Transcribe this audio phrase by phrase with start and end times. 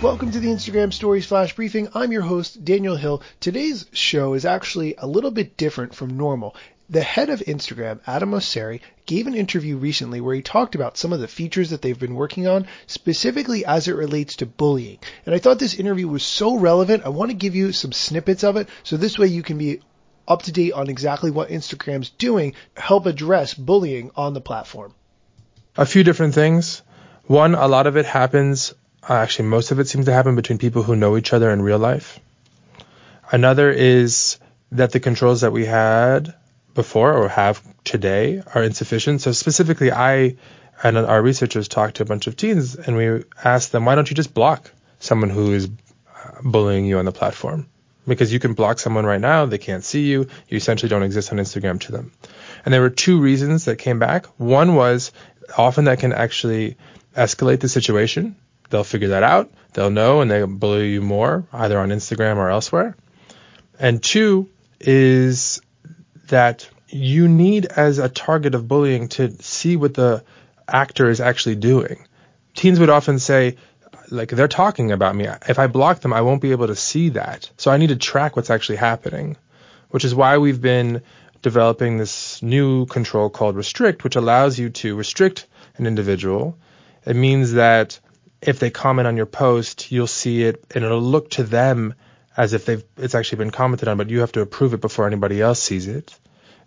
[0.00, 1.88] Welcome to the Instagram Stories Flash Briefing.
[1.92, 3.20] I'm your host, Daniel Hill.
[3.40, 6.54] Today's show is actually a little bit different from normal.
[6.88, 11.12] The head of Instagram, Adam Mosseri, gave an interview recently where he talked about some
[11.12, 15.00] of the features that they've been working on, specifically as it relates to bullying.
[15.26, 18.44] And I thought this interview was so relevant, I want to give you some snippets
[18.44, 19.80] of it, so this way you can be
[20.28, 24.94] up to date on exactly what Instagram's doing, to help address bullying on the platform.
[25.76, 26.82] A few different things.
[27.26, 28.74] One, a lot of it happens
[29.14, 31.78] actually, most of it seems to happen between people who know each other in real
[31.78, 32.20] life.
[33.30, 34.38] Another is
[34.72, 36.34] that the controls that we had
[36.74, 39.20] before or have today are insufficient.
[39.20, 40.36] So specifically, I
[40.82, 44.08] and our researchers talked to a bunch of teens and we asked them, why don't
[44.08, 47.66] you just block someone who is uh, bullying you on the platform?
[48.06, 51.32] Because you can block someone right now, they can't see you, you essentially don't exist
[51.32, 52.12] on Instagram to them.
[52.64, 54.26] And there were two reasons that came back.
[54.38, 55.12] One was
[55.56, 56.76] often that can actually
[57.16, 58.36] escalate the situation
[58.70, 59.50] they'll figure that out.
[59.72, 62.96] They'll know and they'll bully you more, either on Instagram or elsewhere.
[63.78, 64.48] And two
[64.80, 65.60] is
[66.28, 70.24] that you need as a target of bullying to see what the
[70.66, 72.06] actor is actually doing.
[72.54, 73.56] Teens would often say,
[74.10, 75.28] like, they're talking about me.
[75.48, 77.50] If I block them, I won't be able to see that.
[77.56, 79.36] So I need to track what's actually happening,
[79.90, 81.02] which is why we've been
[81.42, 85.46] developing this new control called restrict, which allows you to restrict
[85.76, 86.56] an individual.
[87.06, 88.00] It means that
[88.40, 91.94] if they comment on your post, you'll see it and it'll look to them
[92.36, 95.06] as if they've it's actually been commented on, but you have to approve it before
[95.06, 96.14] anybody else sees it.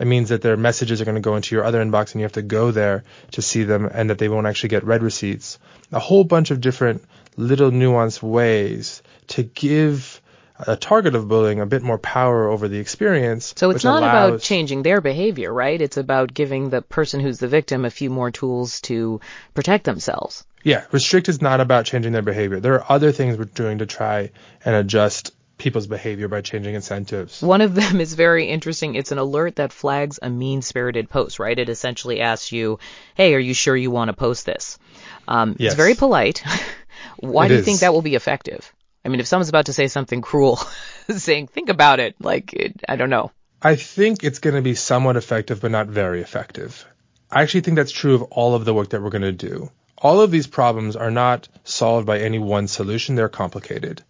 [0.00, 2.24] It means that their messages are going to go into your other inbox and you
[2.24, 5.58] have to go there to see them and that they won't actually get read receipts.
[5.92, 7.04] A whole bunch of different
[7.36, 10.20] little nuanced ways to give
[10.66, 13.54] a target of bullying a bit more power over the experience.
[13.56, 14.28] So it's not allows...
[14.28, 15.80] about changing their behavior, right?
[15.80, 19.20] It's about giving the person who's the victim a few more tools to
[19.54, 20.44] protect themselves.
[20.64, 22.60] Yeah, restrict is not about changing their behavior.
[22.60, 24.30] There are other things we're doing to try
[24.64, 27.42] and adjust people's behavior by changing incentives.
[27.42, 28.94] One of them is very interesting.
[28.94, 31.58] It's an alert that flags a mean spirited post, right?
[31.58, 32.78] It essentially asks you,
[33.14, 34.78] hey, are you sure you want to post this?
[35.26, 35.72] Um, yes.
[35.72, 36.42] It's very polite.
[37.18, 37.64] Why it do you is.
[37.66, 38.72] think that will be effective?
[39.04, 40.60] I mean, if someone's about to say something cruel,
[41.08, 43.30] saying, think about it, like, it, I don't know.
[43.60, 46.86] I think it's going to be somewhat effective, but not very effective.
[47.30, 49.70] I actually think that's true of all of the work that we're going to do.
[49.98, 54.02] All of these problems are not solved by any one solution, they're complicated.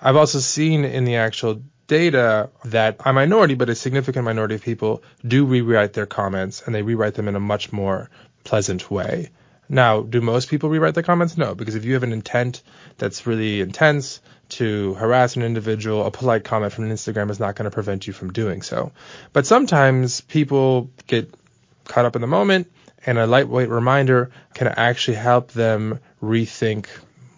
[0.00, 4.62] I've also seen in the actual data that a minority, but a significant minority of
[4.62, 8.08] people do rewrite their comments and they rewrite them in a much more
[8.44, 9.30] pleasant way.
[9.72, 11.38] Now, do most people rewrite their comments?
[11.38, 12.62] No, because if you have an intent
[12.98, 17.56] that's really intense to harass an individual, a polite comment from an Instagram is not
[17.56, 18.92] going to prevent you from doing so.
[19.32, 21.32] But sometimes people get
[21.84, 22.70] caught up in the moment
[23.06, 26.88] and a lightweight reminder can actually help them rethink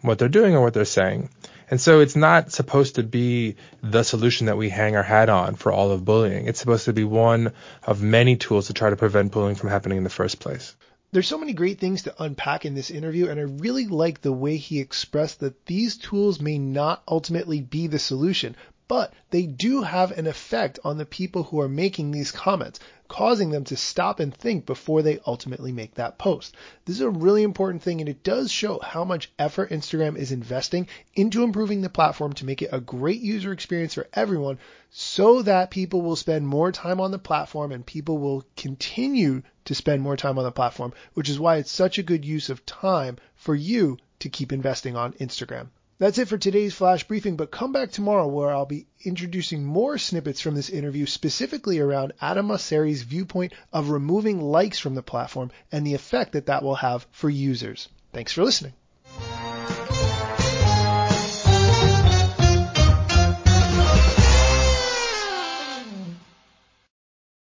[0.03, 1.31] what they're doing or what they're saying.
[1.71, 5.55] And so it's not supposed to be the solution that we hang our hat on
[5.55, 6.49] for all of bullying.
[6.49, 7.53] It's supposed to be one
[7.85, 10.75] of many tools to try to prevent bullying from happening in the first place.
[11.15, 14.33] There's so many great things to unpack in this interview, and I really like the
[14.33, 18.57] way he expressed that these tools may not ultimately be the solution,
[18.87, 22.79] but they do have an effect on the people who are making these comments,
[23.09, 26.55] causing them to stop and think before they ultimately make that post.
[26.85, 30.33] This is a really important thing and it does show how much effort Instagram is
[30.33, 34.59] investing into improving the platform to make it a great user experience for everyone
[34.91, 39.75] so that people will spend more time on the platform and people will continue to
[39.75, 42.67] spend more time on the platform, which is why it's such a good use of
[42.67, 45.69] time for you to keep investing on Instagram.
[45.99, 49.97] That's it for today's flash briefing, but come back tomorrow where I'll be introducing more
[49.97, 55.53] snippets from this interview specifically around Adam Mosseri's viewpoint of removing likes from the platform
[55.71, 57.89] and the effect that that will have for users.
[58.13, 58.73] Thanks for listening.